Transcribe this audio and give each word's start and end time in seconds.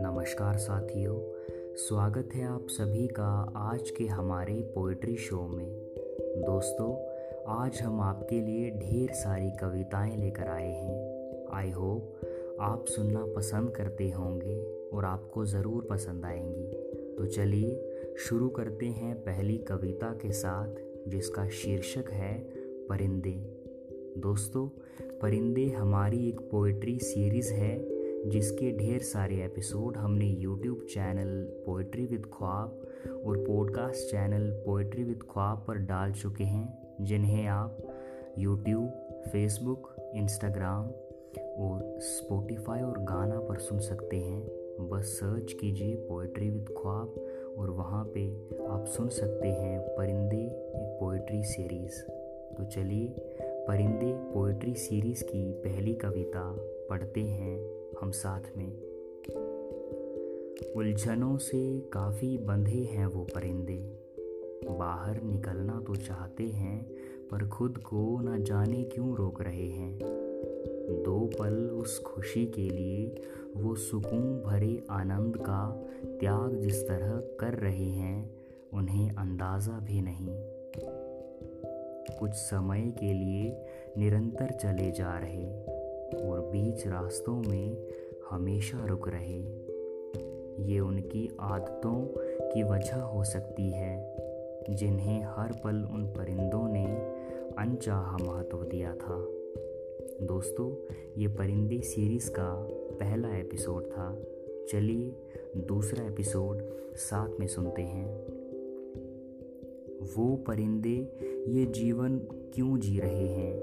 नमस्कार 0.00 0.56
साथियों, 0.56 1.18
स्वागत 1.76 2.28
है 2.34 2.44
आप 2.44 2.66
सभी 2.70 3.06
का 3.06 3.52
आज 3.56 3.90
के 3.90 4.04
हमारे 4.04 4.54
पोइट्री 4.54 5.16
शो 5.16 5.48
में। 5.48 5.74
दोस्तों, 6.38 6.94
आज 7.48 7.80
हम 7.80 8.00
आपके 8.00 8.40
लिए 8.40 8.70
ढेर 8.70 9.12
सारी 9.12 9.50
कविताएँ 9.50 10.16
लेकर 10.16 10.48
आए 10.48 10.72
हैं। 10.72 11.46
आई 11.52 11.70
होप 11.70 12.20
आप 12.60 12.84
सुनना 12.86 13.26
पसंद 13.36 13.70
करते 13.70 14.10
होंगे 14.10 14.88
और 14.92 15.04
आपको 15.04 15.44
ज़रूर 15.44 15.86
पसंद 15.90 16.24
आएँगी। 16.24 16.66
तो 17.18 17.26
चलिए, 17.26 17.98
शुरू 18.18 18.48
करते 18.48 18.86
हैं 18.86 19.20
पहली 19.20 19.58
कविता 19.58 20.12
के 20.12 20.32
साथ, 20.32 20.74
जिसका 21.08 21.48
शीर्षक 21.48 22.10
है 22.10 22.38
परिंदे। 22.88 23.58
दोस्तों 24.18 24.68
परिंदे 25.22 25.64
हमारी 25.66 26.28
एक 26.28 26.40
पोइट्री 26.40 26.98
सीरीज़ 26.98 27.52
है, 27.52 27.78
जिसके 28.30 28.70
ढेर 28.78 29.00
सारे 29.00 29.36
एपिसोड 29.44 29.96
हमने 29.96 30.26
यूट्यूब 30.26 30.86
चैनल 30.90 31.42
पोइट्री 31.66 32.06
विद 32.06 32.26
ख्वाब 32.26 32.86
और 33.26 33.38
पॉडकास्ट 33.38 34.10
चैनल 34.10 34.50
पोइट्री 34.66 35.04
विद 35.04 35.22
ख्वाब 35.22 35.64
पर 35.68 35.78
डाल 35.78 36.12
चुके 36.12 36.44
हैं, 36.44 36.96
जिन्हें 37.00 37.46
आप 37.46 37.78
यूट्यूब 38.38 38.88
फेसबुक 39.32 40.12
इंस्टाग्राम 40.14 40.86
और 41.62 41.98
स्पोटिफाई 42.00 42.82
और 42.82 42.98
गाना 42.98 43.40
पर 43.40 43.58
सुन 43.58 43.78
सकते 43.78 44.16
हैं। 44.16 44.42
बस 44.90 45.04
सर्च 45.04 45.52
कीजिए 45.52 45.94
पोइट्री 45.94 46.50
विद 46.50 46.68
ख्वाब 46.78 47.14
और 47.58 47.70
वहाँ 47.70 48.04
पे 48.14 48.28
आप 48.66 48.84
सुन 48.86 49.08
सकते 49.08 49.48
हैं 49.48 49.80
परिंदे 49.80 50.36
एक 50.36 50.96
पोइट्री 51.00 51.42
सीरीज़ 51.44 52.00
तो 52.54 52.64
चलिए 52.64 53.08
परिंदे 53.68 54.12
पोइट्री 54.34 54.74
सीरीज़ 54.74 55.24
की 55.24 55.52
पहली 55.52 55.94
कविता 55.94 56.56
पढ़ते 56.90 57.20
हैं 57.20 57.70
हम 58.00 58.10
साथ 58.10 58.56
में। 58.56 58.72
उलझनों 60.76 61.38
से 61.38 61.80
काफ़ी 61.80 62.38
बंधे 62.38 62.78
हैं 62.78 63.06
वो 63.06 63.24
परिंदे। 63.24 64.08
बाहर 64.70 65.22
निकलना 65.22 65.84
तो 65.86 65.94
चाहते 65.94 66.44
हैं, 66.44 66.90
पर 67.30 67.48
खुद 67.48 67.78
को 67.78 68.20
न 68.20 68.42
जाने 68.42 68.82
क्यों 68.84 69.16
रोक 69.16 69.42
रहे 69.42 69.68
हैं। 69.68 69.98
दो 71.02 71.30
पल 71.38 71.54
उस 71.54 72.00
खुशी 72.00 72.46
के 72.46 72.68
लिए, 72.70 73.22
वो 73.56 73.74
सुकून 73.74 74.42
भरे 74.42 74.82
आनंद 74.90 75.36
का 75.36 75.86
त्याग 76.06 76.54
जिस 76.54 76.88
तरह 76.88 77.22
कर 77.40 77.54
रहे 77.54 77.84
हैं, 77.84 78.36
उन्हें 78.74 79.10
अंदाज़ा 79.10 79.78
भी 79.78 80.00
नहीं। 80.00 80.47
कुछ 82.10 82.30
समय 82.30 82.94
के 83.00 83.12
लिए 83.12 83.64
निरंतर 83.96 84.50
चले 84.50 84.90
जा 84.90 85.18
रहे 85.18 85.46
और 86.28 86.40
बीच 86.40 86.86
रास्तों 86.86 87.36
में 87.36 87.86
हमेशा 88.30 88.84
रुक 88.84 89.08
रहे। 89.08 89.68
ये 90.72 90.80
उनकी 90.80 91.36
आदतों 91.40 92.06
की 92.48 92.62
वजह 92.62 93.00
हो 93.00 93.24
सकती 93.24 93.70
है, 93.70 94.16
जिन्हें 94.70 95.24
हर 95.24 95.52
पल 95.64 95.76
उन 95.76 96.06
परिंदों 96.06 96.68
ने 96.68 96.86
अनचाहा 97.58 98.16
महत्व 98.16 98.62
दिया 98.62 98.94
था। 98.94 99.26
दोस्तों, 100.22 100.94
ये 101.20 101.28
परिंदे 101.28 101.80
सीरीज़ 101.80 102.30
का 102.30 102.68
पहला 102.70 103.36
एपिसोड 103.36 103.84
था। 103.84 104.18
चलिए 104.68 105.16
दूसरा 105.56 106.06
एपिसोड 106.06 106.58
साथ 106.94 107.40
में 107.40 107.46
सुनते 107.46 107.82
हैं। 107.82 108.38
वो 110.16 110.36
परिंदे 110.36 111.12
ये 111.46 111.66
जीवन 111.66 112.18
क्यों 112.54 112.78
जी 112.78 113.00
रहे 113.00 113.28
हैं? 113.28 113.62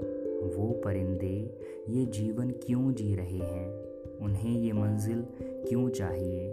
वो 0.56 0.72
परिंदे, 0.84 1.60
ये 1.88 2.06
जीवन 2.06 2.50
क्यों 2.50 2.92
जी 2.92 3.16
रहे 3.16 3.38
हैं? 3.38 3.68
उन्हें 4.18 4.56
ये 4.60 4.72
मंजिल 4.72 5.26
क्यों 5.40 5.88
चाहिए? 5.88 6.52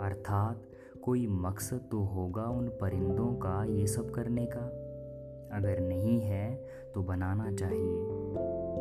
अर्थात 0.00 0.62
कोई 1.02 1.26
मकसद 1.26 1.80
तो 1.90 1.98
होगा 1.98 2.44
उन 2.44 2.68
परिंदों 2.68 3.26
का 3.26 3.64
ये 3.64 3.86
सब 3.86 4.10
करने 4.10 4.46
का? 4.46 4.78
अगर 5.56 5.80
नहीं 5.80 6.20
है 6.20 6.66
तो 6.94 7.02
बनाना 7.02 7.52
चाहिए। 7.52 7.96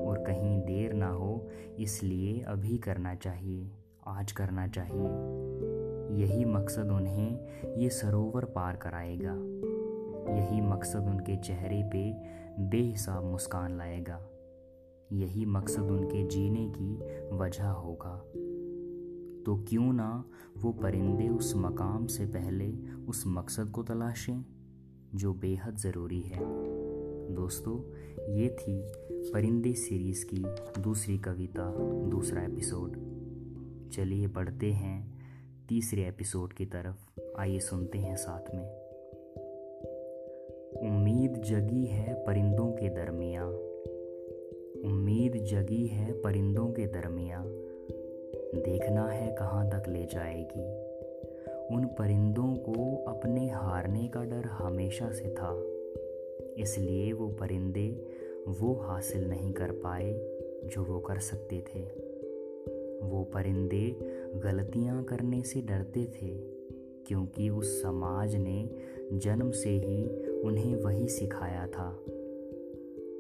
और 0.08 0.24
कहीं 0.28 0.60
देर 0.60 0.94
ना 0.94 1.10
हो, 1.10 1.48
इसलिए 1.80 2.40
अभी 2.40 2.78
करना 2.78 3.16
चाहिए, 3.16 3.72
आज 4.08 4.32
करना 4.32 4.68
चाहिए। 4.68 5.08
यही 6.22 6.46
मकसद 6.46 6.92
उन्हें 6.92 7.40
ये 7.78 7.90
सरोवर 7.90 8.46
पार 8.46 8.76
कराएगा। 8.76 9.34
यही 10.30 10.62
मकसद 10.62 11.00
उनके 11.00 11.36
चेहरे 11.36 11.84
पे 11.84 12.14
बेहिसाब 12.64 13.26
मुस्कान 13.26 13.78
लाएगा। 13.78 14.28
यही 15.12 15.46
मकसद 15.46 15.82
उनके 15.82 16.28
जीने 16.28 16.74
की 16.78 16.96
वजह 17.38 17.68
होगा। 17.68 18.18
तो 19.46 19.66
क्यों 19.70 19.94
ना 19.94 20.26
वो 20.58 20.72
परिंदे 20.72 21.30
उस 21.30 21.54
मकाम 21.56 22.08
से 22.08 22.26
पहले 22.26 22.74
उस 23.08 23.24
मकसद 23.28 23.70
को 23.70 23.84
तलाशें, 23.84 24.46
जो 25.16 25.34
बेहद 25.34 25.76
ज़रूरी 25.76 26.22
है। 26.22 26.40
दोस्तों, 27.36 27.80
ये 28.34 28.50
थी 28.50 28.92
परिंदे 29.32 29.74
सीरीज़ 29.74 30.26
की 30.34 30.44
दूसरी 30.82 31.18
कविता, 31.18 31.74
दूसरा 32.10 32.44
एपिसोड। 32.44 32.92
चलिए 33.90 34.28
पढ़ते 34.28 34.72
हैं 34.72 35.22
तीसरे 35.70 36.08
एपिसोड 36.08 36.54
की 36.54 36.66
तरफ़। 36.66 37.22
आइए 37.40 37.60
सुनते 37.60 38.00
हैं 38.00 38.16
साथ 38.16 38.56
में। 38.56 38.81
उम्मीद 40.84 41.42
जगी 41.42 41.86
है 41.86 42.14
परिंदों 42.14 42.72
के 42.72 42.90
दरमिया। 42.90 43.46
उम्मीद 44.86 45.38
जगी 45.44 45.88
है 45.88 46.12
परिंदों 46.22 46.68
के 46.68 46.86
दरमिया। 46.86 47.44
देखना 48.56 49.08
है 49.08 49.36
कहाँ 49.36 49.70
तक 49.70 49.90
ले 49.90 50.06
जाएगी। 50.06 50.92
उन 51.76 51.86
परिंदों 51.86 52.56
को 52.56 53.06
अपने 53.08 53.50
हारने 53.50 54.08
का 54.08 54.24
डर 54.24 54.46
हमेशा 54.46 55.12
से 55.12 55.30
था। 55.30 55.66
इसलिए 56.58 57.14
वो 57.14 57.28
परिंदे 57.28 58.06
वो 58.48 58.74
हासिल 58.74 59.30
नहीं 59.30 59.54
कर 59.54 59.72
पाए 59.72 60.14
जो 60.64 60.84
वो 60.84 61.00
कर 61.00 61.20
सकते 61.20 61.56
थे। 61.56 61.82
वो 63.02 63.24
परिंदे 63.24 63.98
गलतियाँ 64.36 65.04
करने 65.04 65.42
से 65.42 65.62
डरते 65.62 66.06
थे, 66.06 66.30
क्योंकि 67.08 67.50
उस 67.50 67.82
समाज 67.82 68.36
ने 68.36 68.70
जन्म 69.14 69.52
से 69.52 69.70
ही 69.70 70.31
उन्हें 70.44 70.76
वही 70.76 71.08
सिखाया 71.08 71.68
था। 71.68 72.00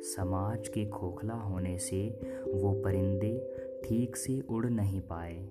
समाज 0.01 0.67
के 0.67 0.85
खोखला 0.85 1.33
होने 1.33 1.77
से 1.77 2.19
वो 2.47 2.81
परिंदे 2.81 3.55
ठीक 3.83 4.15
से 4.15 4.41
उड़ 4.49 4.65
नहीं 4.65 5.01
पाए। 5.01 5.49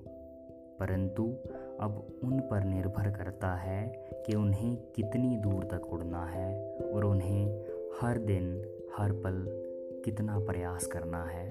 परंतु 0.78 1.34
अब 1.80 2.06
उन 2.24 2.40
पर 2.40 2.64
निर्भर 2.64 3.10
करता 3.10 3.54
है 3.54 4.08
कि 4.26 4.34
उन्हें 4.34 4.76
कितनी 4.76 5.36
दूर 5.36 5.64
तक 5.64 5.86
उड़ना 5.86 6.26
है 6.26 6.76
और 6.76 7.04
उन्हें 7.04 7.64
हर 8.00 8.18
दिन, 8.18 8.64
हर 8.96 9.12
पल 9.12 9.46
कितना 10.04 10.38
प्रयास 10.38 10.86
करना 10.86 11.24
है। 11.24 11.50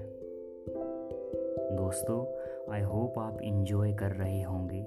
दोस्तों 1.76 2.26
आई 2.72 2.80
होप 2.80 3.18
आप 3.18 3.40
इन्जॉय 3.42 3.92
कर 3.92 4.10
रहे 4.10 4.42
होंगे। 4.42 4.82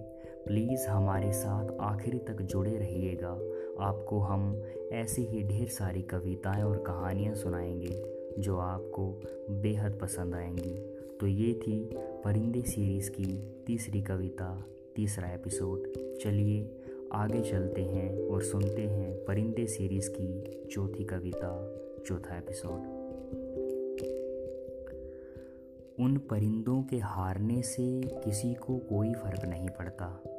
प्लीज़ 0.45 0.87
हमारे 0.87 1.33
साथ 1.33 1.67
आखिरी 1.79 2.19
तक 2.19 2.33
जुड़े 2.33 2.77
रहिएगा। 2.77 3.39
आपको 3.79 4.19
हम 4.19 4.63
ऐसी 4.91 5.23
ही 5.25 5.43
ढेर 5.43 5.67
सारी 5.67 6.01
कविताएँ 6.01 6.63
और 6.63 6.77
कहानियाँ 6.77 7.35
सुनाएँगे, 7.35 8.03
जो 8.39 8.57
आपको 8.57 9.21
बेहद 9.49 9.99
पसंद 10.01 10.35
आएँगी। 10.35 10.79
तो 11.19 11.27
ये 11.27 11.53
थी 11.53 11.89
परिंदे 11.95 12.61
सीरीज़ 12.61 13.11
की 13.11 13.53
तीसरी 13.67 14.01
कविता, 14.01 14.65
तीसरा 14.95 15.29
एपिसोड 15.29 15.93
चलिए, 16.23 16.81
आगे 17.13 17.41
चलते 17.41 17.81
हैं 17.81 18.27
और 18.27 18.43
सुनते 18.43 18.81
हैं 18.81 19.25
परिंदे 19.25 19.67
सीरीज़ 19.67 20.09
की 20.09 20.61
चौथी 20.71 21.03
कविता, 21.03 21.75
चौथा 22.07 22.37
एपिसोड 22.37 23.03
उन 25.99 26.17
परिंदों 26.17 26.83
के 26.83 26.97
हारने 26.97 27.61
से 27.61 28.01
किसी 28.01 28.53
को 28.53 28.77
कोई 28.77 29.13
फ़र्क 29.13 29.45
नहीं 29.45 29.69
पड़ता। 29.69 30.32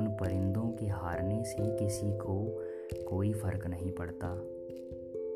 उन 0.00 0.06
परिंदों 0.06 0.68
के 0.72 0.86
हारने 0.86 1.44
से 1.44 1.76
किसी 1.76 2.12
को 2.12 2.60
कोई 3.08 3.32
फ़र्क 3.32 3.66
नहीं 3.66 3.90
पड़ता। 3.90 4.28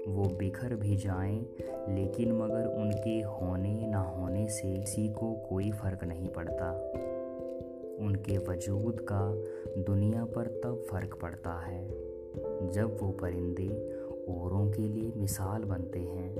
वो 0.08 0.37
बिखर 0.38 0.75
भी 0.75 0.96
जाएँ, 0.96 1.46
लेकिन 1.88 2.32
मगर 2.32 2.66
उनके 2.66 3.20
होने 3.20 3.87
ना 3.87 4.00
होने 4.00 4.49
से 4.49 4.76
किसी 4.76 5.08
को 5.08 5.32
कोई 5.34 5.70
फ़र्क 5.70 6.05
नहीं 6.05 6.28
पड़ता। 6.28 6.70
उनके 8.05 8.38
वजूद 8.38 9.06
का 9.12 9.34
दुनिया 9.82 10.25
पर 10.25 10.46
तब 10.64 10.87
फ़र्क 10.90 11.19
पड़ता 11.22 11.60
है, 11.60 11.88
जब 12.70 12.99
वो 13.02 13.10
परिंदे 13.12 13.69
औरों 14.28 14.70
के 14.70 14.88
लिए 14.88 15.12
मिसाल 15.17 15.64
बनते 15.64 16.00
हैं। 16.00 16.34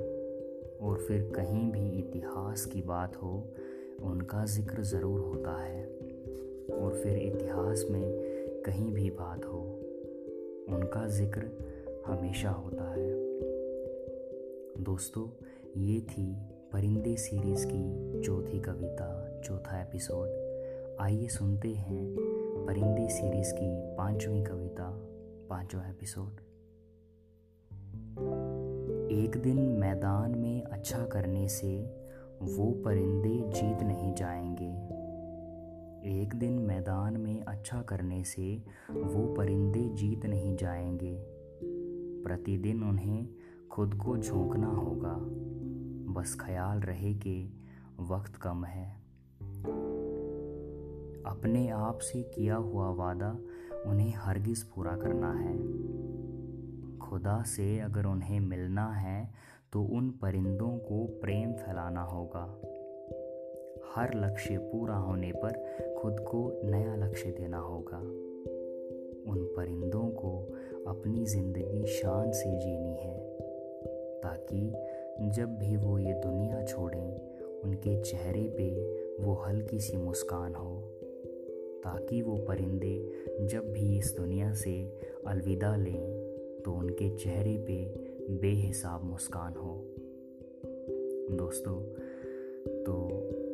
और 0.79 0.99
फिर 0.99 1.33
कहीं 1.37 1.73
भी 1.73 1.99
इतिहास 1.99 2.65
की 2.65 2.83
बात 2.83 3.17
हो, 3.17 3.49
उनका 4.03 4.45
ज़िक्र 4.45 4.83
ज़रूर 4.83 5.21
होता 5.21 5.63
है। 5.63 5.84
और 6.73 6.95
फिर 6.95 7.19
इतिहास 7.19 7.87
में 7.91 8.03
कहीं 8.67 8.93
भी 8.93 9.11
बात 9.11 9.45
हो, 9.45 9.81
उनका 10.69 11.07
ज़िक्र 11.07 11.51
हमेशा 12.07 12.51
होता 12.51 12.91
है। 12.91 13.25
दोस्तों, 14.85 15.45
ये 15.77 16.01
थी 16.01 16.35
परिंदे 16.73 17.17
सीरीज़ 17.17 17.67
की 17.67 18.21
चौथी 18.23 18.61
कविता, 18.61 19.41
चौथा 19.45 19.83
एपिसोड। 19.83 20.29
आइए 21.01 21.29
सुनते 21.29 21.69
हैं 21.69 22.17
परिंदे 22.67 23.09
सीरीज़ 23.09 23.55
की 23.55 23.97
पांचवी 23.97 24.43
कविता, 24.43 24.91
पांचवा 25.51 25.89
एपिसोड। 25.89 26.33
एक 29.13 29.37
दिन 29.43 29.59
मैदान 29.59 30.39
में 30.39 30.63
अच्छा 30.63 31.07
करने 31.07 31.49
से 31.49 31.85
वो 32.43 32.71
परिंदे 32.71 33.51
जीत 33.51 33.83
नहीं 33.83 34.15
जाएँगे। 34.15 34.94
एक 36.07 36.35
दिन 36.35 36.53
मैदान 36.53 37.17
में 37.17 37.43
अच्छा 37.43 37.83
करने 37.83 38.25
से 38.25 38.63
वो 38.91 39.35
परिंदे 39.35 39.89
जीत 39.89 40.27
नहीं 40.27 40.57
जाएँगे। 40.57 41.19
प्रतिदिन 42.23 42.83
उन्हें 42.83 43.29
खुद 43.71 43.95
को 43.95 44.17
झोंकना 44.17 44.67
होगा। 44.67 45.15
बस 46.13 46.37
ख्याल 46.41 46.79
रहे 46.79 47.15
कि 47.15 47.63
वक्त 48.01 48.37
कम 48.37 48.65
है। 48.65 48.97
अपने 51.27 51.69
आप 51.69 51.99
से 51.99 52.23
किया 52.23 52.57
हुआ 52.57 52.91
वादा 52.91 53.39
उन्हें 53.87 54.13
हरगिज 54.17 54.63
पूरा 54.63 54.97
करना 54.97 55.33
है। 55.33 55.59
खुदा 56.99 57.43
से 57.43 57.81
अगर 57.81 58.07
उन्हें 58.07 58.41
मिलना 58.41 58.93
है 58.93 59.35
तो 59.73 59.83
उन 59.83 60.11
परिंदों 60.11 60.79
को 60.79 61.07
प्रेम 61.07 61.53
फैलाना 61.53 62.03
होगा। 62.03 62.61
हर 63.95 64.15
लक्ष्य 64.15 64.59
पूरा 64.59 64.97
होने 64.97 65.33
पर 65.33 65.85
खुद 66.05 66.19
को 66.21 66.61
नया 66.65 66.95
लक्ष्य 66.97 67.31
देना 67.31 67.59
होगा। 67.59 67.99
उन 69.31 69.45
परिंदों 69.57 70.03
को 70.03 70.31
अपनी 70.87 71.25
ज़िंदगी 71.25 71.87
शान 71.87 72.33
से 72.33 72.51
जीनी 72.59 72.97
है, 72.97 73.15
ताकि 74.21 75.31
जब 75.31 75.57
भी 75.59 75.77
वो 75.77 75.99
ये 75.99 76.13
दुनिया 76.13 76.63
छोड़ें, 76.65 77.61
उनके 77.61 78.03
चेहरे 78.03 78.43
पे 78.49 78.69
वो 79.25 79.35
हल्की 79.35 79.79
सी 79.81 79.97
मुस्कान 79.97 80.55
हो। 80.55 80.77
ताकि 81.85 82.23
वो 82.23 82.37
परिंदे 82.37 83.13
जब 83.41 83.73
भी 83.73 83.99
इस 83.99 84.15
दुनिया 84.17 84.53
से 84.55 85.01
अलविदा 85.27 85.77
लें 85.77 86.61
तो 86.65 86.73
उनके 86.73 87.09
चेहरे 87.17 87.57
पे 87.59 87.79
बेहिसाब 88.31 89.05
मुस्कान 89.05 89.53
हो। 89.53 89.75
दोस्तों 91.31 91.81
तो 92.85 92.95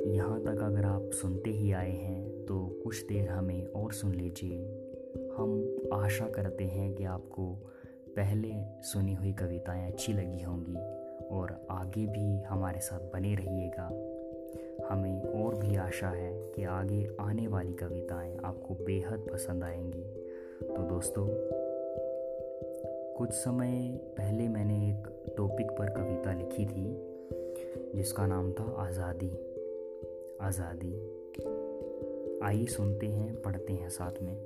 यहाँ 0.06 0.41
तक 0.41 0.62
अगर 0.62 0.85
आप 0.85 1.11
सुनते 1.12 1.50
ही 1.50 1.73
आए 1.73 1.91
हैं 1.91 2.39
तो 2.50 2.81
कुछ 2.85 3.06
देर 3.06 3.29
हमें 3.29 3.67
और 3.67 3.93
सुन 3.93 4.14
लीजिए। 4.14 4.58
हम 5.37 5.81
आशा 5.93 6.29
करते 6.29 6.64
हैं 6.64 6.94
कि 6.94 7.05
आपको 7.05 7.44
पहले 8.17 8.52
सुनी 8.82 9.14
हुई 9.14 9.32
कविताएँ 9.32 9.93
अच्छी 9.93 10.12
लगी 10.12 10.43
होंगी 10.43 10.76
और 11.26 11.67
आगे 11.70 12.06
भी 12.06 12.43
हमारे 12.43 12.81
साथ 12.81 13.00
बने 13.00 13.35
रहिएगा। 13.35 13.87
हमें 14.88 15.23
और 15.23 15.55
भी 15.55 15.76
आशा 15.76 16.08
है 16.08 16.52
कि 16.52 16.64
आगे 16.64 17.17
आने 17.20 17.47
वाली 17.47 17.73
कविताएँ 17.73 18.37
आपको 18.37 18.75
बेहद 18.75 19.26
पसंद 19.32 19.64
आएँगी। 19.64 20.02
तो 20.62 20.82
दोस्तों, 20.82 21.26
कुछ 23.17 23.31
समय 23.31 24.00
पहले 24.19 24.49
मैंने 24.49 24.91
एक 24.91 25.35
टॉपिक 25.37 25.70
पर 25.70 25.91
कविता 25.91 26.32
लिखी 26.32 26.67
थी, 26.67 26.97
जिसका 27.94 28.26
नाम 28.26 28.52
था 28.52 28.75
आज़ादी। 28.79 29.32
आज़ादी। 30.41 31.19
आइए 32.42 32.66
सुनते 32.66 33.06
हैं, 33.06 33.42
पढ़ते 33.42 33.72
हैं 33.72 33.88
साथ 33.88 34.22
में। 34.22 34.37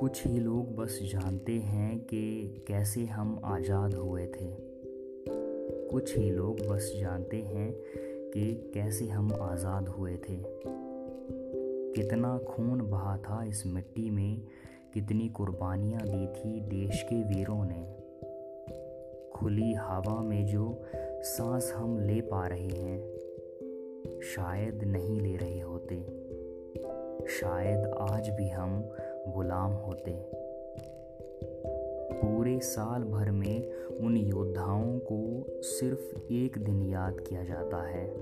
कुछ 0.00 0.26
ही 0.26 0.40
लोग 0.40 0.76
बस 0.76 0.98
जानते 1.02 1.52
हैं 1.52 1.98
कि 1.98 2.64
कैसे 2.68 3.04
हम 3.04 3.40
आज़ाद 3.44 3.94
हुए 3.94 4.26
थे। 4.26 4.50
कुछ 5.90 6.16
ही 6.16 6.30
लोग 6.30 6.60
बस 6.66 6.92
जानते 7.00 7.36
हैं 7.36 7.72
कि 8.30 8.70
कैसे 8.74 9.06
हम 9.08 9.32
आज़ाद 9.42 9.88
हुए 9.88 10.16
थे। 10.16 10.36
कितना 11.92 12.38
खून 12.38 12.80
बहा 12.90 13.16
था 13.16 13.44
इस 13.44 13.66
मिट्टी 13.66 14.10
में, 14.10 14.40
कितनी 14.94 15.28
कुर्बानियाँ 15.28 16.02
दी 16.02 16.26
थी 16.26 16.60
देश 16.60 17.02
के 17.02 17.22
वीरों 17.22 17.64
ने। 17.64 17.96
खुली 19.32 19.72
हवा 19.72 20.22
में 20.22 20.46
जो 20.46 20.84
सांस 21.22 21.72
हम 21.76 22.00
ले 22.00 22.20
पा 22.20 22.46
रहे 22.46 22.68
हैं 22.68 23.15
शायद 24.34 24.84
नहीं 24.84 25.20
ले 25.20 25.36
रहे 25.36 25.60
होते। 25.60 25.96
शायद 27.28 27.86
आज 27.98 28.28
भी 28.28 28.48
हम 28.48 28.90
गुलाम 29.28 29.72
होते। 29.72 30.12
पूरे 32.12 32.60
साल 32.60 33.02
भर 33.02 33.30
में 33.30 33.72
उन 33.96 34.16
योद्धाओं 34.16 34.98
को 34.98 35.46
सिर्फ़ 35.62 36.32
एक 36.32 36.58
दिन 36.58 36.82
याद 36.82 37.20
किया 37.20 37.44
जाता 37.44 37.82
है। 37.82 38.14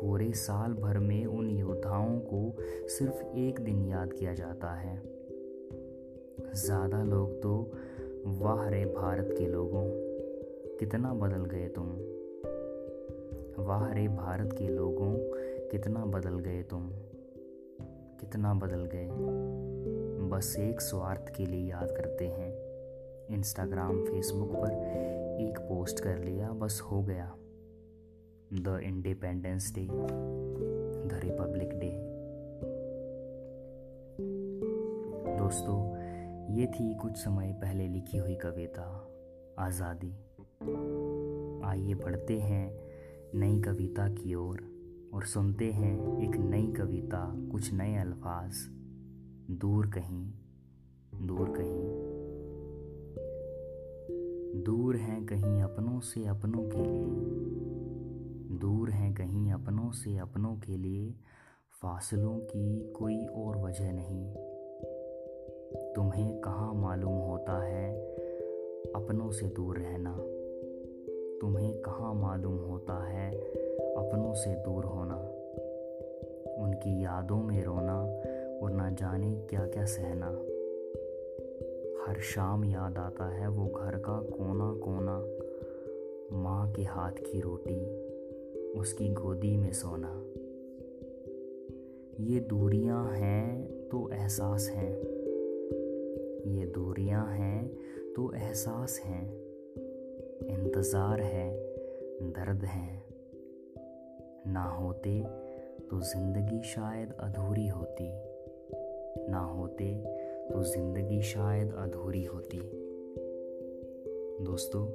पूरे 0.00 0.32
साल 0.32 0.72
भर 0.72 0.98
में 0.98 1.26
उन 1.26 1.50
योद्धाओं 1.50 2.18
को 2.18 2.56
सिर्फ़ 2.88 3.36
एक 3.36 3.60
दिन 3.60 3.84
याद 3.84 4.12
किया 4.12 4.34
जाता 4.34 4.74
है। 4.74 5.02
ज़्यादा 6.54 7.02
लोग 7.02 7.42
तो 7.42 7.72
वाह 8.26 8.68
रे 8.68 8.84
भारत 8.84 9.34
के 9.38 9.46
लोगों, 9.46 9.84
कितना 10.76 11.14
बदल 11.14 11.44
गए 11.44 11.68
तुम। 11.68 12.21
वाह 13.58 13.92
रे 13.92 14.08
भारत 14.08 14.52
के 14.52 14.68
लोगों, 14.68 15.14
कितना 15.68 16.04
बदल 16.04 16.38
गए 16.38 16.62
तुम? 16.62 16.90
कितना 18.20 18.54
बदल 18.54 18.84
गए? 18.94 19.08
बस 20.28 20.56
एक 20.58 20.80
स्वार्थ 20.80 21.34
के 21.36 21.46
लिए 21.46 21.70
याद 21.70 21.90
करते 21.90 22.26
हैं। 22.26 22.52
इंस्टाग्राम 23.26 24.04
फेसबुक 24.04 24.52
पर 24.52 24.72
एक 25.40 25.58
पोस्ट 25.58 26.00
कर 26.00 26.18
लिया, 26.18 26.52
बस 26.52 26.80
हो 26.80 27.02
गया। 27.02 27.34
The 28.52 28.80
Independence 28.84 29.74
Day 29.74 29.84
the 29.84 31.20
Republic 31.24 31.68
Day 31.68 32.12
दोस्तों, 35.38 35.96
ये 36.54 36.66
थी 36.66 36.94
कुछ 36.94 37.16
समय 37.16 37.52
पहले 37.52 37.88
लिखी 37.88 38.18
हुई 38.18 38.34
कविता, 38.34 39.08
आज़ादी। 39.58 40.14
आइए 41.64 41.94
बढ़ते 41.94 42.38
हैं 42.38 42.81
नई 43.34 43.60
कविता 43.60 44.08
की 44.08 44.34
ओर 44.34 44.60
और 45.14 45.24
सुनते 45.24 45.72
हैं 45.72 46.22
एक 46.22 46.36
नई 46.36 46.72
कविता, 46.72 47.48
कुछ 47.52 47.72
नए 47.72 47.96
अल्फाज। 47.96 48.52
दूर 49.50 49.86
कहीं 49.86 50.32
दूर 51.14 51.48
कहीं। 51.48 51.84
दूर 54.62 54.96
हैं 54.96 55.26
कहीं 55.26 55.62
अपनों 55.62 56.00
से 56.00 56.26
अपनों 56.26 56.68
के 56.68 56.78
लिए। 56.78 57.04
दूर 58.58 58.90
हैं 58.90 59.14
कहीं 59.14 59.52
अपनों 59.52 59.90
से 59.90 60.18
अपनों 60.18 60.56
के 60.56 60.76
लिए। 60.76 61.14
फासलों 61.82 62.38
की 62.38 62.92
कोई 62.92 63.26
और 63.26 63.56
वजह 63.56 63.92
नहीं। 63.92 64.34
तुम्हें 65.92 66.40
कहाँ 66.40 66.74
मालूम 66.74 67.18
होता 67.18 67.62
है 67.62 68.14
अपनों 68.96 69.30
से 69.30 69.46
दूर 69.46 69.78
रहना? 69.78 70.41
तुम्हें 71.42 71.78
कहाँ 71.78 72.14
मालूम 72.14 72.56
होता 72.56 73.04
है 73.04 73.36
अपनों 73.76 74.34
से 74.34 74.54
दूर 74.54 74.84
होना? 74.84 75.14
उनकी 76.64 77.04
यादों 77.04 77.36
में 77.36 77.64
रोना 77.64 78.02
और 78.62 78.70
ना 78.70 78.90
जाने 78.90 79.46
क्या 79.50 79.66
क्या 79.66 79.84
सहना। 79.84 80.26
हर 82.06 82.20
शाम 82.20 82.64
याद 82.64 82.98
आता 82.98 83.28
है 83.28 83.48
वो 83.48 83.66
घर 83.66 83.96
का 83.96 84.20
कोना 84.20 84.74
कोना 84.74 85.26
माँ 86.42 86.72
के 86.72 86.82
हाथ 86.82 87.12
की 87.12 87.40
रोटी, 87.40 88.08
उसकी 88.80 89.08
गोदी 89.08 89.56
में 89.56 89.72
सोना। 89.72 90.24
ये 92.20 92.40
दूरियाँ 92.40 93.12
हैं 93.12 93.66
तो 93.88 94.10
एहसास 94.12 94.68
हैं। 94.68 94.96
ये 96.46 96.66
दूरियाँ 96.66 97.26
हैं 97.26 97.78
तो 98.16 98.32
एहसास 98.32 99.00
हैं। 99.04 99.41
इंतज़ार 100.52 101.20
है, 101.20 101.50
दर्द 102.22 102.64
है। 102.64 103.02
ना 104.46 104.64
होते 104.64 105.22
तो 105.90 106.00
ज़िंदगी 106.00 106.62
शायद 106.62 107.12
अधूरी 107.20 107.68
होती। 107.68 108.08
ना 109.30 109.38
होते 109.38 109.94
तो 110.52 110.62
ज़िंदगी 110.62 111.22
शायद 111.22 111.72
अधूरी 111.72 112.24
होती। 112.24 112.60
दोस्तों, 114.44 114.86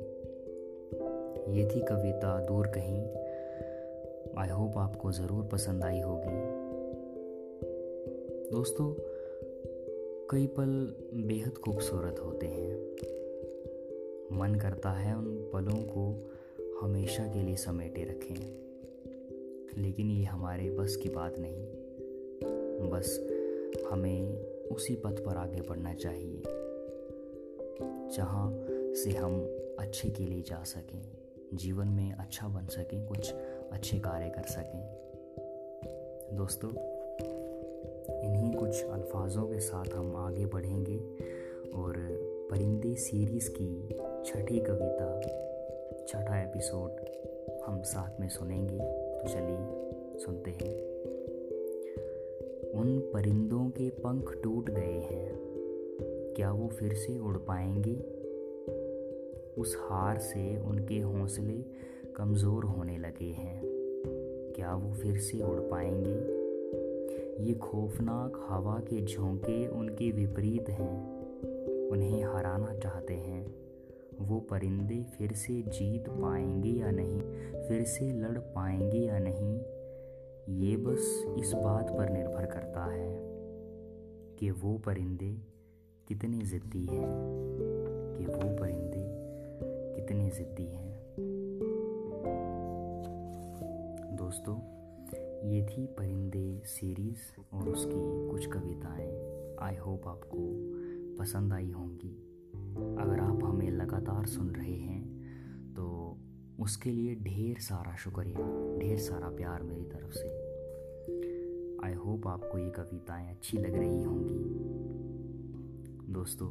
ये 1.53 1.65
थी 1.65 1.81
कविता 1.81 2.45
दूर 2.45 2.67
कहीं। 2.67 3.01
आई 4.37 4.49
होप 4.49 4.77
आपको 4.77 5.11
ज़रूर 5.11 5.45
पसंद 5.45 5.83
आई 5.83 5.99
होगी। 6.01 6.35
दोस्तों, 8.51 8.93
कई 10.31 10.47
पल 10.47 10.95
बेहद 11.27 11.57
खूबसूरत 11.57 12.19
होते 12.19 12.47
हैं। 12.47 13.16
मन 14.31 14.55
करता 14.55 14.91
है 14.91 15.17
उन 15.17 15.49
पलों 15.53 15.83
को 15.83 16.31
हमेशा 16.81 17.23
के 17.23 17.41
लिए 17.41 17.55
समेटे 17.55 18.03
रखें। 18.03 18.67
लेकिन 19.77 20.11
ये 20.11 20.23
हमारे 20.23 20.69
बस 20.69 20.95
की 20.95 21.09
बात 21.09 21.35
नहीं। 21.39 21.67
बस 22.89 23.27
हमें 23.91 24.43
उसी 24.67 24.95
पथ 24.95 25.25
पर 25.25 25.35
आगे 25.35 25.61
बढ़ना 25.61 25.93
चाहिए, 25.93 26.43
जहाँ 28.17 28.65
से 28.71 29.09
हम 29.09 29.41
अच्छे 29.79 30.09
के 30.09 30.23
लिए 30.23 30.41
जा 30.41 30.63
सकें, 30.63 31.17
जीवन 31.53 31.87
में 31.87 32.13
अच्छा 32.13 32.47
बन 32.47 32.65
सकें, 32.65 33.07
कुछ 33.07 33.33
अच्छे 33.71 33.99
कार्य 33.99 34.29
कर 34.29 34.41
सकें। 34.41 34.97
दोस्तों, 36.37 36.69
इन्हीं 38.23 38.53
कुछ 38.53 38.83
अल्फाजों 38.83 39.43
के 39.43 39.59
साथ 39.59 39.85
हम 39.95 40.15
आगे 40.15 40.45
बढ़ेंगे 40.45 40.97
और 41.71 41.95
परिंदे 42.51 42.95
सीरीज़ 42.95 43.49
की 43.49 43.95
छठी 44.27 44.59
कविता, 44.59 45.05
छठा 46.07 46.39
एपिसोड 46.41 46.91
हम 47.65 47.81
साथ 47.81 48.19
में 48.19 48.29
सुनेंगे 48.29 48.77
तो 48.77 49.27
चलिए 49.27 50.17
सुनते 50.19 50.51
हैं। 50.51 50.73
उन 52.71 52.99
परिंदों 53.13 53.69
के 53.69 53.89
पंख 53.89 54.33
टूट 54.43 54.69
गए 54.69 54.99
हैं, 55.01 55.31
क्या 56.35 56.51
वो 56.51 56.67
फिर 56.67 56.93
से 56.93 57.17
उड़ 57.19 57.37
पाएँगे? 57.37 57.95
उस 59.61 59.77
हार 59.79 60.17
से 60.17 60.57
उनके 60.57 60.99
हौसले 60.99 61.63
कमज़ोर 62.15 62.65
होने 62.65 62.97
लगे 62.97 63.31
हैं, 63.31 63.61
क्या 64.55 64.75
वो 64.75 64.93
फिर 64.93 65.17
से 65.17 65.41
उड़ 65.43 65.59
पाएँगे? 65.59 66.17
ये 67.43 67.53
खौफनाक 67.53 68.45
हवा 68.49 68.79
के 68.79 69.01
झोंके 69.05 69.67
उनके 69.67 70.11
विपरीत 70.11 70.69
हैं, 70.69 71.89
उन्हें 71.89 72.23
हराना 72.23 72.75
चाहते 72.77 73.13
हैं। 73.13 73.56
वो 74.19 74.39
परिंदे 74.39 75.03
फिर 75.03 75.33
से 75.33 75.61
जीत 75.61 76.09
पाएँगे 76.09 76.69
या 76.69 76.91
नहीं? 76.91 77.21
फिर 77.67 77.83
से 77.83 78.11
लड़ 78.11 78.37
पाएँगे 78.37 78.97
या 78.97 79.19
नहीं? 79.19 79.77
ये 80.67 80.77
बस 80.77 81.25
इस 81.39 81.51
बात 81.53 81.89
पर 81.97 82.09
निर्भर 82.09 82.45
करता 82.45 82.85
है 82.85 83.17
कि 84.39 84.51
वो 84.51 84.77
परिंदे 84.77 85.37
कितने 86.07 86.45
ज़िद्दी 86.45 86.85
हैं। 86.85 87.07
कि 88.17 88.25
वो 88.25 88.55
परिंदे 88.55 89.07
कितने 89.95 90.29
ज़िद्दी 90.29 90.65
हैं। 90.65 90.97
दोस्तों, 94.15 94.77
ये 95.49 95.65
थी 95.65 95.85
परिंदे 95.85 96.61
सीरीज़ 96.65 97.41
और 97.53 97.69
उसकी 97.69 98.29
कुछ 98.29 98.45
कविताएँ। 98.45 99.27
आई 99.59 99.75
होप 99.75 100.07
आपको 100.07 100.37
पसंद 101.19 101.53
आई 101.53 101.71
होंगी। 101.71 102.16
अगर 103.01 103.19
आप 103.19 103.43
हमें 103.43 103.69
लगातार 103.71 104.25
सुन 104.25 104.49
रहे 104.49 104.73
हैं 104.73 105.03
तो 105.73 105.85
उसके 106.59 106.89
लिए 106.89 107.15
ढेर 107.15 107.59
सारा 107.59 107.95
शुक्रिया, 107.95 108.77
ढेर 108.79 108.97
सारा 108.97 109.29
प्यार 109.29 109.63
मेरी 109.63 109.83
तरफ़ 109.83 110.11
से। 110.11 110.27
आई 111.85 111.93
होप 111.93 112.27
आपको 112.27 112.57
ये 112.57 112.69
कविताएँ 112.69 113.29
अच्छी 113.29 113.57
लग 113.57 113.75
रही 113.75 114.03
होंगी। 114.03 114.39
दोस्तों, 116.13 116.49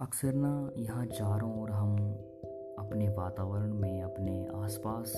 अक्सर 0.00 0.34
ना 0.34 0.70
यहाँ 0.76 1.06
चारों 1.06 1.62
ओर 1.62 1.70
हम 1.70 1.96
अपने 2.78 3.08
वातावरण 3.08 3.74
में, 3.74 4.02
अपने 4.02 4.46
आसपास 4.54 5.12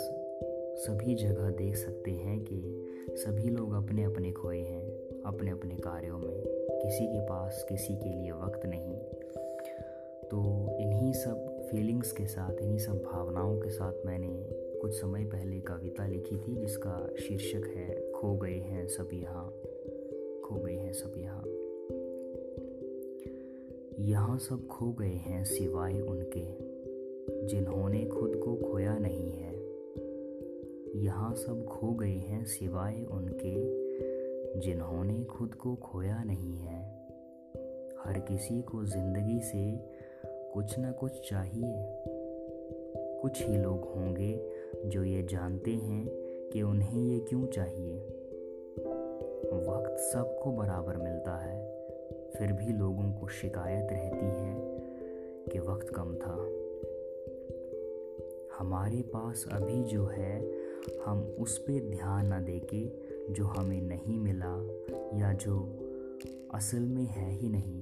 सभी 0.78 1.14
जगह 1.14 1.50
देख 1.50 1.76
सकते 1.76 2.10
हैं 2.10 2.40
कि 2.40 2.86
सभी 3.10 3.48
लोग 3.48 3.72
अपने 3.72 4.04
अपने 4.04 4.32
खोए 4.32 4.60
हैं 4.60 4.84
अपने 5.22 5.50
अपने 5.50 5.76
कार्यों 5.76 6.18
में। 6.18 6.47
किसी 6.88 7.06
के 7.06 7.20
पास 7.20 7.66
किसी 7.68 7.94
के 7.96 8.08
लिए 8.08 8.30
वक्त 8.32 8.66
नहीं। 8.66 8.96
तो 10.28 10.68
इन्हीं 10.80 11.12
सब 11.12 11.68
फीलिंग्स 11.70 12.12
के 12.12 12.26
साथ, 12.26 12.62
इन्हीं 12.62 12.78
सब 12.78 13.02
भावनाओं 13.02 13.60
के 13.60 13.70
साथ 13.70 14.06
मैंने 14.06 14.48
कुछ 14.80 14.92
समय 14.92 15.24
पहले 15.24 15.60
कविता 15.60 16.06
लिखी 16.06 16.36
थी, 16.36 16.56
जिसका 16.56 17.08
शीर्षक 17.20 17.66
है, 17.76 18.12
खो 18.12 18.36
गए 18.36 18.58
हैं 18.58 18.88
सब 18.88 19.08
यहाँ, 19.12 19.50
खो 20.44 20.54
गए 20.54 20.74
हैं 20.74 20.92
सब 20.92 21.12
यहाँ। 21.16 21.44
यहाँ 23.98 24.38
सब 24.38 24.66
खो 24.66 24.92
गए 24.92 25.06
हैं 25.06 25.44
सिवाय 25.44 26.00
उनके, 26.00 26.46
जिन्होंने 27.46 28.04
खुद 28.06 28.36
को 28.44 28.56
खोया 28.56 28.98
नहीं 28.98 29.32
है। 29.32 29.52
यहाँ 30.96 31.34
सब 31.34 31.64
खो 31.64 31.92
गए 31.92 32.16
हैं 32.16 32.44
सिवाय 32.44 33.04
उनके, 33.10 33.88
जिन्होंने 34.60 35.24
खुद 35.24 35.54
को 35.54 35.74
खोया 35.74 36.24
नहीं 36.24 36.58
है। 36.58 36.77
हर 38.08 38.18
किसी 38.18 38.62
को 38.62 38.84
ज़िंदगी 38.84 39.40
से 39.40 39.80
कुछ 40.54 40.78
ना 40.78 40.92
कुछ 40.92 41.30
चाहिए। 41.30 41.74
कुछ 43.22 43.42
ही 43.46 43.56
लोग 43.56 43.84
होंगे 43.84 44.50
जो 44.86 45.04
ये 45.04 45.22
जानते 45.22 45.70
हैं 45.70 46.08
कि 46.52 46.62
उन्हें 46.62 47.02
ये 47.02 47.20
क्यों 47.20 47.46
चाहिए। 47.46 47.98
वक्त 49.68 50.00
सबको 50.00 50.52
बराबर 50.52 50.96
मिलता 50.96 51.36
है, 51.36 51.58
फिर 52.38 52.52
भी 52.52 52.72
लोगों 52.72 53.12
को 53.12 53.28
शिकायत 53.28 53.88
रहती 53.92 54.26
है 54.26 54.56
कि 55.52 55.58
वक्त 55.58 55.88
कम 55.88 56.14
था। 56.14 56.36
हमारे 58.58 59.02
पास 59.02 59.44
अभी 59.52 59.84
जो 59.84 60.06
है, 60.06 60.40
हम 61.06 61.36
उस 61.38 61.58
पर 61.58 61.90
ध्यान 61.90 62.32
न 62.32 62.44
दे 62.44 62.60
के 62.74 62.90
जो 63.32 63.44
हमें 63.44 63.80
नहीं 63.80 64.18
मिला 64.18 64.54
या 65.18 65.32
जो 65.32 65.84
असल 66.54 66.78
में 66.78 67.04
है 67.04 67.30
ही 67.30 67.48
नहीं 67.48 67.77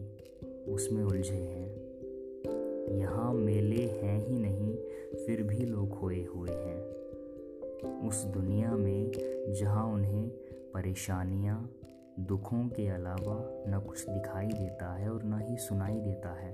उसमें 0.68 1.02
उलझे 1.04 1.34
हैं। 1.34 2.96
यहाँ 2.98 3.32
मेले 3.34 3.82
हैं 3.82 4.18
ही 4.26 4.38
नहीं, 4.38 4.74
फिर 5.16 5.42
भी 5.42 5.64
लोग 5.64 5.88
खोए 5.90 6.24
हुए 6.24 6.50
हैं। 6.50 8.08
उस 8.08 8.24
दुनिया 8.24 8.70
में 8.70 9.10
जहाँ 9.52 9.84
उन्हें 9.92 10.28
परेशानियाँ, 10.74 11.58
दुखों 12.20 12.68
के 12.68 12.88
अलावा 12.88 13.36
न 13.68 13.80
कुछ 13.86 14.08
दिखाई 14.10 14.46
देता 14.46 14.92
है 14.94 15.10
और 15.10 15.24
न 15.24 15.40
ही 15.40 15.56
सुनाई 15.56 16.00
देता 16.00 16.32
है, 16.34 16.52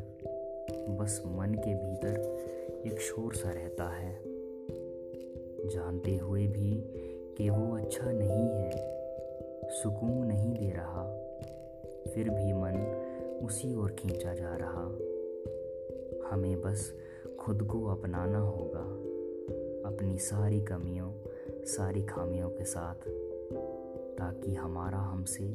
बस 0.96 1.22
मन 1.26 1.54
के 1.54 1.74
भीतर 1.74 2.82
एक 2.86 3.00
शोर 3.00 3.34
सा 3.34 3.50
रहता 3.50 3.88
है। 3.88 4.12
जानते 5.68 6.16
हुए 6.16 6.46
भी 6.46 6.72
कि 7.36 7.48
वो 7.50 7.76
अच्छा 7.76 8.10
नहीं 8.10 8.48
है, 8.48 8.70
सुकून 9.72 10.26
नहीं 10.26 10.52
दे 10.54 10.70
रहा, 10.70 11.04
फिर 12.14 12.30
भी 12.30 12.52
मन 12.52 12.76
उसी 13.42 13.74
ओर 13.74 13.90
खींचा 13.90 14.34
जा 14.34 14.56
रहा। 14.56 14.84
हमें 16.30 16.62
बस 16.62 16.94
खुद 17.40 17.62
को 17.62 17.86
अपनाना 17.86 18.38
होगा। 18.38 19.12
अपनी 19.88 20.18
सारी 20.18 20.60
कमियों, 20.60 21.12
सारी 21.64 22.02
खामियों 22.02 22.50
के 22.50 22.64
साथ, 22.64 22.94
ताकि 24.18 24.54
हमारा 24.54 24.98
हमसे 24.98 25.48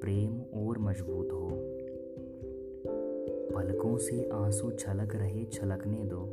प्रेम 0.00 0.40
और 0.40 0.78
मज़बूत 0.78 1.32
हो। 1.32 1.50
पलकों 3.56 3.98
से 3.98 4.28
आँसू 4.28 4.70
छलक 4.70 5.14
रहे 5.14 5.44
छलकने 5.44 6.04
दो। 6.04 6.24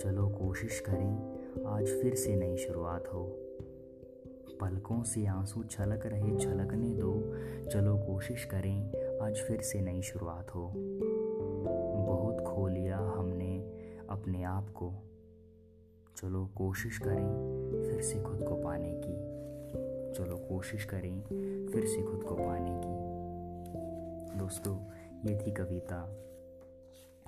चलो 0.00 0.28
कोशिश 0.28 0.80
करें, 0.80 1.38
आज 1.66 1.86
फिर 1.86 2.14
से 2.14 2.36
नई 2.36 2.56
शुरुआत 2.56 3.08
हो। 3.08 3.24
पलकों 4.60 5.02
से 5.02 5.26
आँसू 5.26 5.64
छलक 5.64 6.06
रहे 6.06 6.36
छलकने 6.36 6.94
दो। 6.94 7.14
चलो 7.70 7.96
कोशिश 7.96 8.44
करें 8.44 9.05
आज 9.22 9.36
फिर 9.36 9.60
से 9.60 9.80
नई 9.80 10.02
शुरुआत 10.02 10.50
हो। 10.54 10.72
बहुत 12.06 12.40
खो 12.40 12.68
लिया 12.68 12.98
हमने 12.98 13.58
अपने 14.10 14.42
आप 14.42 14.70
को। 14.70 14.92
चलो 16.16 16.46
कोशिश 16.46 16.98
करें 16.98 17.28
फिर 17.90 18.02
से 18.02 18.22
खुद 18.22 18.44
को 18.48 18.54
पाने 18.54 18.92
की। 18.92 19.12
चलो 20.12 20.36
कोशिश 20.36 20.84
करें 20.84 21.20
फिर 21.66 21.86
से 21.86 22.02
खुद 22.02 22.22
को 22.22 22.34
पाने 22.34 22.80
की। 22.84 22.96
दोस्तों, 24.38 24.78
ये 25.28 25.46
थी 25.46 25.50
कविता। 25.50 26.24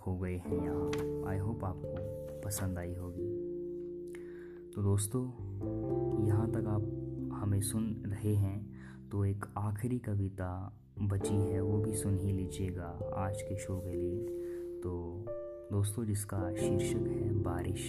हो 0.06 0.18
गए 0.18 0.36
हैं 0.36 0.62
यहाँ। 0.64 0.90
आई 1.28 1.38
होप 1.38 1.64
आपको 1.64 2.40
पसंद 2.40 2.78
आई 2.78 2.94
होगी। 2.94 3.48
तो 4.74 4.82
दोस्तों, 4.82 5.24
यहाँ 6.26 6.50
तक 6.50 6.66
आप 6.66 6.82
हमें 7.32 7.60
सुन 7.60 8.02
रहे 8.06 8.34
हैं 8.34 8.70
तो 9.08 9.24
एक 9.24 9.44
आखिरी 9.56 9.98
कविता 9.98 10.80
बची 11.00 11.34
है, 11.34 11.60
वो 11.60 11.78
भी 11.78 11.92
सुन 11.92 12.18
ही 12.18 12.32
लीजिएगा 12.32 12.86
आज 13.16 13.42
के 13.42 13.56
शो 13.56 13.78
के 13.80 13.92
लिए। 13.92 14.24
तो 14.80 15.24
दोस्तों, 15.72 16.04
जिसका 16.04 16.38
शीर्षक 16.54 17.06
है 17.08 17.30
बारिश, 17.34 17.84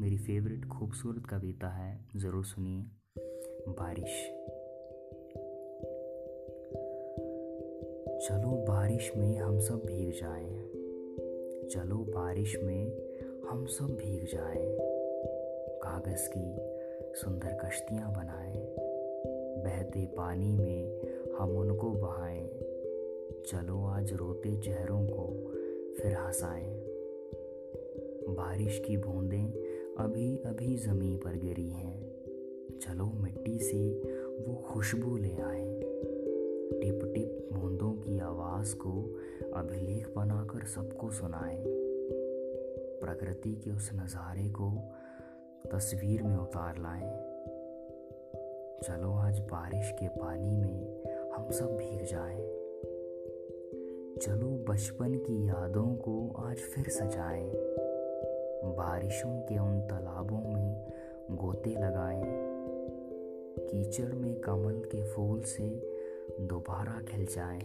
मेरी 0.00 0.16
फेवरेट 0.18 0.64
खूबसूरत 0.64 1.26
कविता 1.26 1.68
है, 1.68 1.98
ज़रूर 2.16 2.44
सुनिए, 2.44 2.82
बारिश। 3.68 4.22
चलो 8.28 8.64
बारिश 8.68 9.10
में 9.16 9.38
हम 9.38 9.58
सब 9.60 9.82
भीग 9.86 10.12
जाएँ, 10.12 10.54
चलो 11.70 11.96
बारिश 12.08 12.56
में 12.62 12.84
हम 13.50 13.66
सब 13.66 13.96
भीग 13.96 14.24
जाएँ, 14.26 14.76
कागज़ 15.82 16.28
की 16.36 17.14
सुंदर 17.14 17.58
कश्तियाँ 17.64 18.12
बनाएँ, 18.12 18.74
बहते 19.64 20.06
पानी 20.06 20.52
में 20.52 21.13
हम 21.38 21.50
उनको 21.50 21.90
बहाएँ। 21.90 22.48
चलो 23.46 23.86
आज 23.86 24.12
रोते 24.12 24.56
चेहरों 24.56 25.06
को, 25.06 25.52
फिर 25.98 26.14
हंसाएँ। 26.14 26.84
बारिश 28.28 28.82
की 28.86 28.96
बूंदें 28.96 29.52
अभी 30.04 30.36
अभी 30.36 30.76
ज़मीन 30.76 31.16
पर 31.16 31.36
गिरी 31.36 31.70
हैं। 31.70 32.14
चलो 32.82 33.06
मिट्टी 33.06 33.58
से 33.58 34.00
वो 34.38 34.54
खुशबू 34.54 35.16
ले 35.16 35.36
आए। 35.36 35.80
टिप 36.82 37.12
टिप 37.14 37.48
बूंदों 37.52 37.92
की 37.92 38.18
आवाज़ 38.18 38.76
को 38.76 39.16
अभिलेख 39.54 40.14
बनाकर 40.16 40.66
सबको 40.66 41.10
सुनाए। 41.10 41.64
प्रकृति 43.00 43.52
के 43.54 43.70
उस 43.70 43.90
नज़ारे 43.94 44.48
को 44.48 44.70
तस्वीर 45.72 46.22
में 46.22 46.36
उतार 46.36 46.78
लाएँ। 46.78 47.34
चलो 48.82 49.12
आज 49.12 49.38
बारिश 49.38 49.90
के 49.90 50.08
पानी 50.08 50.56
में 50.56 51.04
हम 51.34 51.50
सब 51.50 51.76
भीग 51.76 52.04
जाएँ। 52.04 52.38
चलो 54.22 54.64
बचपन 54.68 55.14
की 55.14 55.48
यादों 55.48 55.96
को 55.96 56.34
आज 56.38 56.56
फिर 56.56 56.88
सजाएँ। 56.88 57.50
बारिशों 58.64 59.40
के 59.40 59.58
उन 59.58 59.80
तालाबों 59.80 60.54
में 60.54 60.92
गोते 61.30 61.70
लगाएँ। 61.70 62.22
कीचड़ 63.58 64.12
में 64.12 64.40
कमल 64.40 64.74
के 64.74 65.02
फूल 65.02 65.40
से 65.40 65.68
दोबारा 66.40 67.02
खिल 67.02 67.26
जाएँ। 67.26 67.60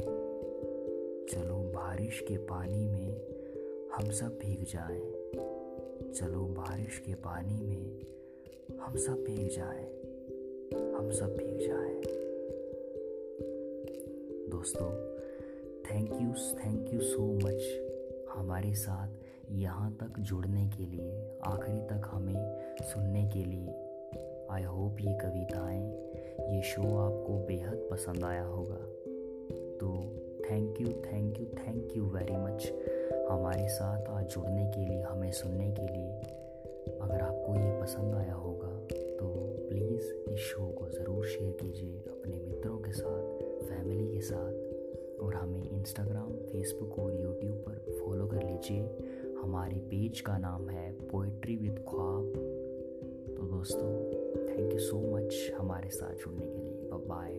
चलो 1.30 1.56
बारिश 1.56 2.20
के 2.28 2.38
पानी 2.38 2.86
में 2.86 3.22
हम 3.96 4.12
सब 4.12 4.40
भीग 4.42 4.64
जाएँ। 4.64 5.14
चलो 6.12 6.46
बारिश 6.46 7.00
के 7.00 7.14
पानी 7.14 7.62
में 7.62 8.02
हम 8.80 8.96
सब 8.96 9.14
भीग 9.14 9.50
जाएँ। 9.50 9.86
हम 10.94 11.12
सब 11.12 11.36
भीग 11.38 11.60
जाएँ। 11.60 12.19
दोस्तों 14.50 14.90
thank 15.86 16.12
you 16.12 16.34
thank 16.60 16.94
you 16.94 17.00
so 17.02 17.26
much 17.36 18.30
हमारे 18.30 18.74
साथ 18.76 19.52
यहाँ 19.54 19.92
तक 19.94 20.20
जुड़ने 20.20 20.66
के 20.68 20.86
लिए, 20.86 21.12
आखिरी 21.46 21.80
तक 21.88 22.08
हमें 22.12 22.76
सुनने 22.84 23.24
के 23.30 23.44
लिए। 23.44 23.74
आई 24.52 24.64
होप 24.64 25.02
ये 25.02 25.14
कविताएँ, 25.22 25.84
ये 26.48 26.62
शो 26.64 26.82
आपको 26.98 27.38
बेहद 27.48 27.88
पसंद 27.92 28.24
आया 28.24 28.44
होगा। 28.44 28.82
तो 29.80 29.92
thank 30.42 30.82
you 30.82 30.88
thank 31.06 31.40
you 31.40 31.46
thank 31.58 31.96
you 31.98 32.06
very 32.08 32.38
much 32.38 32.72
हमारे 33.32 33.68
साथ 33.70 34.10
आज 34.10 34.26
जुड़ने 34.26 34.66
के 34.68 34.86
लिए, 34.86 35.02
हमें 35.02 35.32
सुनने 35.34 35.72
के 35.72 35.88
लिए। 35.88 36.98
अगर 36.98 37.22
आपको 37.22 37.56
ये 37.56 37.80
पसंद 37.82 38.16
आया 38.16 38.34
होगा 38.36 38.78
तो 39.20 39.28
प्लीज़ 39.70 40.14
इस 40.30 40.40
शो 40.42 40.68
को 40.72 40.90
ज़रूर 40.90 41.26
शेयर 41.28 41.52
कीजिए 41.62 42.00
अपने 42.10 42.40
मित्रों 42.40 42.78
के 42.80 42.92
साथ। 42.92 43.29
फैमिली 43.64 44.08
के 44.08 44.22
साथ। 44.22 45.20
और 45.20 45.36
हमें 45.36 45.70
इंस्टाग्राम 45.70 46.32
फेसबुक 46.32 47.00
और 47.00 47.16
यूट्यूब 47.22 47.56
पर 47.58 48.00
फॉलो 48.00 48.28
कर 48.28 48.44
लीजिए। 48.44 48.82
हमारे 49.42 49.78
पेज 49.80 50.22
का 50.22 50.38
नाम 50.38 50.70
है 50.70 50.92
पोइट्री 50.92 51.56
विद 51.56 51.80
ख्वाब 51.90 52.34
तो 53.38 53.44
दोस्तों 53.48 53.90
थैंक 54.48 54.74
यू 54.74 54.80
सो 54.80 55.00
मच 55.16 55.52
हमारे 55.58 55.90
साथ 55.90 56.16
जुड़ने 56.16 56.46
के 56.46 56.58
लिए। 56.58 56.90
बाय 57.08 57.34